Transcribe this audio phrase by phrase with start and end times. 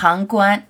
[0.00, 0.64] 旁观。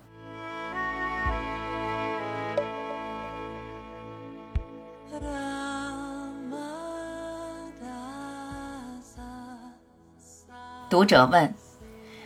[10.89, 11.53] 读者问：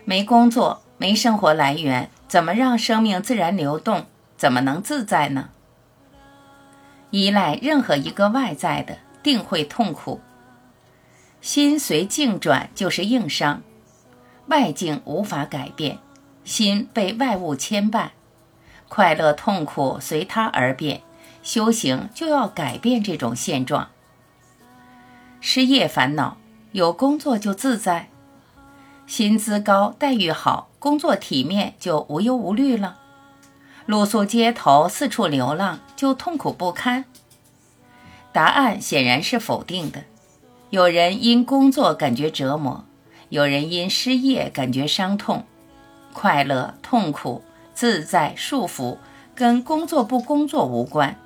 [0.06, 4.06] 没工作，没生活来源，怎么让生命自然流动？
[4.38, 5.50] 怎么能自在呢？
[7.10, 10.22] 依赖任何一个外在的，定会痛苦。
[11.42, 13.62] 心随境转就是硬伤，
[14.48, 16.00] 外境无法改变，
[16.44, 18.10] 心被外物牵绊，
[18.88, 21.02] 快乐痛苦随他而变。
[21.42, 23.90] 修行就要改变这种现状。
[25.42, 26.38] 失业烦恼，
[26.72, 28.10] 有工作就自在。
[29.06, 32.96] 薪资高、待遇好、工作体面，就无忧无虑了；
[33.86, 37.04] 露宿街头、四处流浪，就痛苦不堪。
[38.32, 40.06] 答案显然是否定的。
[40.70, 42.86] 有人因工作感觉折磨，
[43.28, 45.46] 有人因失业感觉伤痛。
[46.14, 48.98] 快乐、痛苦、自在、束缚，
[49.36, 51.18] 跟工作不工作无关。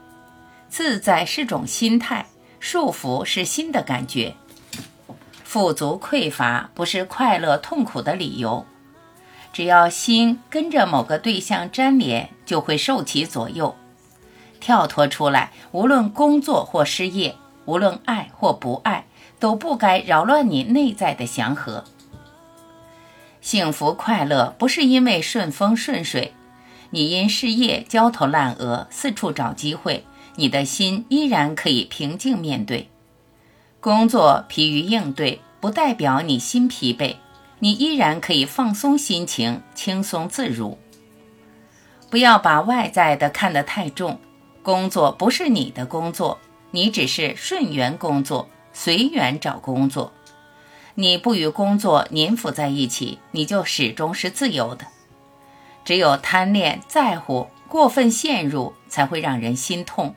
[0.70, 2.26] 自在是种心态，
[2.60, 4.36] 束缚是新的感觉。
[5.44, 8.66] 富足匮乏不是快乐痛苦的理由，
[9.54, 13.76] 只要心跟着某个对象粘连，就会受其左右。
[14.60, 17.36] 跳脱出来，无论工作或失业，
[17.66, 19.06] 无论爱或不爱，
[19.40, 21.86] 都不该扰乱你内在的祥和。
[23.48, 26.34] 幸福快乐不是因为顺风顺水，
[26.90, 30.04] 你因事业焦头烂额，四处找机会，
[30.36, 32.90] 你的心依然可以平静面对。
[33.80, 37.16] 工作疲于应对，不代表你心疲惫，
[37.60, 40.78] 你依然可以放松心情，轻松自如。
[42.10, 44.20] 不要把外在的看得太重，
[44.62, 46.38] 工作不是你的工作，
[46.72, 50.12] 你只是顺缘工作，随缘找工作。
[51.00, 54.88] 你不与工作粘附在一起，你就始终是自由的。
[55.86, 60.16] 只有贪恋、在乎、过分陷入，才会让人心痛。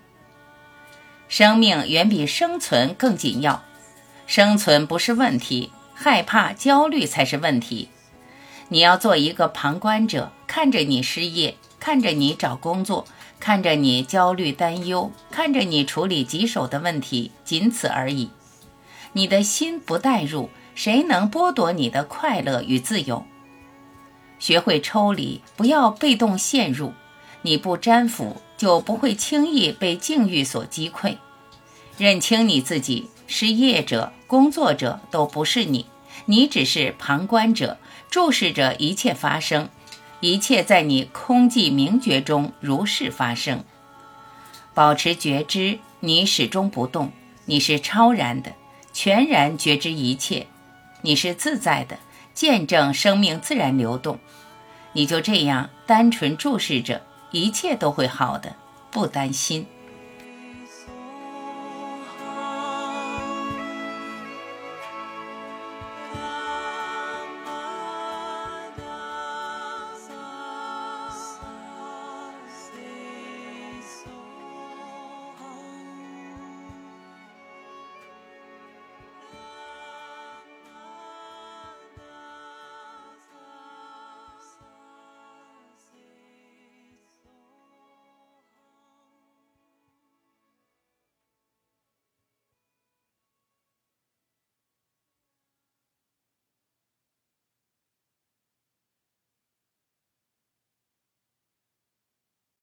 [1.28, 3.62] 生命远比生存更紧要，
[4.27, 7.91] 生存不是问题，害怕、焦虑才是问题。
[8.69, 13.05] 你要做一个旁观者，看着你失业，看着你找工作，
[13.38, 18.31] 看着你焦虑担忧，看着你处理棘手的问题，仅此而已。
[19.12, 23.25] 你的心不带入，谁能剥夺你的快乐与自由？
[24.38, 26.93] 学会抽离，不要被动陷入。
[27.43, 31.16] 你不沾腐，就不会轻易被境遇所击溃。
[31.99, 35.87] 认清你自己，失业者、工作者都不是你，
[36.26, 37.78] 你只是旁观者，
[38.10, 39.69] 注视着一切发生，
[40.20, 43.65] 一切在你空寂明觉中如是发生。
[44.72, 47.12] 保持觉知，你始终不动，
[47.47, 48.53] 你是超然的，
[49.03, 50.47] 全然觉知一切，
[51.00, 51.99] 你是自在的，
[52.34, 54.19] 见证生命自然流动。
[54.93, 57.00] 你就这样单纯注视着。
[57.31, 58.55] 一切都会好的，
[58.91, 59.66] 不担心。